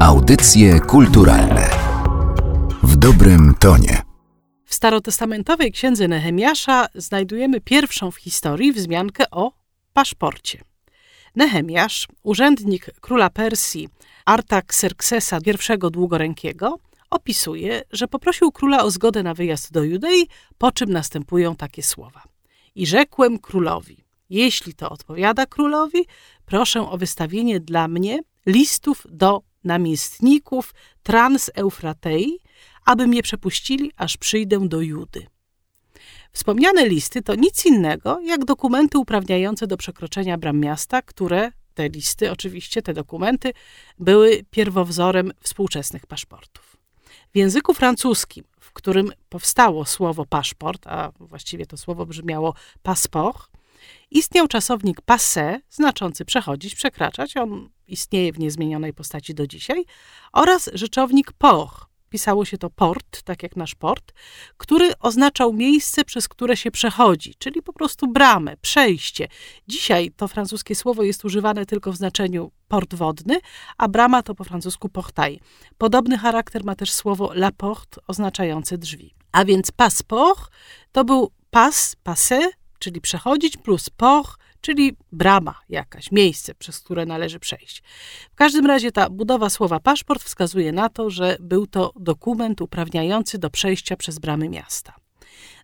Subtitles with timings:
[0.00, 1.70] Audycje kulturalne
[2.82, 4.02] w dobrym tonie.
[4.64, 9.52] W starotestamentowej księdze Nehemiasza znajdujemy pierwszą w historii wzmiankę o
[9.92, 10.60] paszporcie.
[11.36, 13.88] Nehemiasz, urzędnik króla Persji
[14.24, 16.78] Artaxerxesa I Długorękiego,
[17.10, 20.28] opisuje, że poprosił króla o zgodę na wyjazd do Judei,
[20.58, 22.22] po czym następują takie słowa.
[22.74, 26.06] I rzekłem królowi, jeśli to odpowiada królowi,
[26.46, 32.38] proszę o wystawienie dla mnie listów do namiestników Trans-Eufratei,
[32.84, 35.26] aby mnie przepuścili, aż przyjdę do Judy.
[36.32, 42.30] Wspomniane listy to nic innego jak dokumenty uprawniające do przekroczenia bram miasta, które te listy,
[42.32, 43.52] oczywiście te dokumenty,
[43.98, 46.76] były pierwowzorem współczesnych paszportów.
[47.34, 53.50] W języku francuskim, w którym powstało słowo paszport, a właściwie to słowo brzmiało passeport,
[54.10, 59.84] istniał czasownik passé, znaczący przechodzić, przekraczać, on istnieje w niezmienionej postaci do dzisiaj,
[60.32, 64.12] oraz rzeczownik port, pisało się to port, tak jak nasz port,
[64.56, 69.28] który oznaczał miejsce, przez które się przechodzi, czyli po prostu bramę, przejście.
[69.68, 73.40] Dzisiaj to francuskie słowo jest używane tylko w znaczeniu port wodny,
[73.78, 75.38] a brama to po francusku portail.
[75.78, 79.14] Podobny charakter ma też słowo la porte, oznaczające drzwi.
[79.32, 80.50] A więc passeport
[80.92, 82.40] to był pas, passé,
[82.78, 87.82] czyli przechodzić, plus port, czyli brama jakaś, miejsce, przez które należy przejść.
[88.32, 93.38] W każdym razie ta budowa słowa paszport wskazuje na to, że był to dokument uprawniający
[93.38, 94.94] do przejścia przez bramy miasta.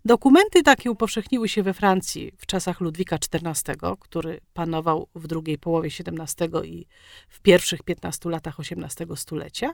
[0.05, 5.91] Dokumenty takie upowszechniły się we Francji w czasach Ludwika XIV, który panował w drugiej połowie
[6.06, 6.86] XVII i
[7.28, 9.70] w pierwszych 15 latach XVIII stulecia.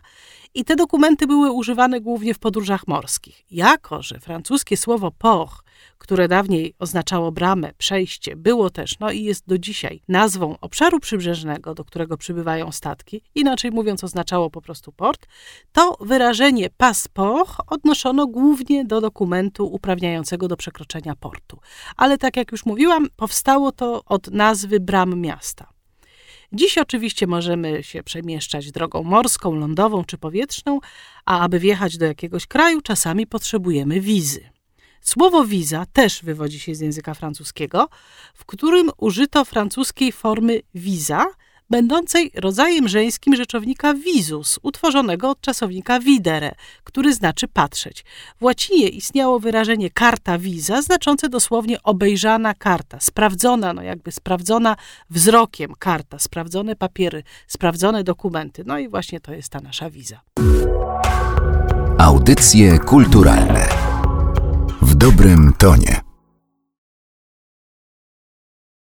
[0.55, 3.45] I te dokumenty były używane głównie w podróżach morskich.
[3.51, 5.68] Jako, że francuskie słowo port,
[5.99, 11.75] które dawniej oznaczało bramę, przejście, było też, no i jest do dzisiaj nazwą obszaru przybrzeżnego,
[11.75, 15.27] do którego przybywają statki, inaczej mówiąc oznaczało po prostu port,
[15.73, 21.61] to wyrażenie passeport odnoszono głównie do dokumentu uprawniającego do przekroczenia portu.
[21.97, 25.73] Ale tak jak już mówiłam, powstało to od nazwy bram miasta.
[26.53, 30.81] Dziś oczywiście możemy się przemieszczać drogą morską, lądową czy powietrzną,
[31.25, 34.58] a aby wjechać do jakiegoś kraju, czasami potrzebujemy wizy.
[35.01, 37.89] Słowo wiza też wywodzi się z języka francuskiego,
[38.35, 41.27] w którym użyto francuskiej formy wiza,
[41.71, 46.55] będącej rodzajem żeńskim rzeczownika visus, utworzonego od czasownika videre,
[46.85, 48.05] który znaczy patrzeć.
[48.41, 54.77] W łacinie istniało wyrażenie karta visa, znaczące dosłownie obejrzana karta, sprawdzona, no jakby sprawdzona
[55.11, 58.63] wzrokiem karta, sprawdzone papiery, sprawdzone dokumenty.
[58.67, 60.21] No i właśnie to jest ta nasza wiza.
[61.99, 63.58] Audycje kulturalne
[64.99, 66.08] dobrym tonie.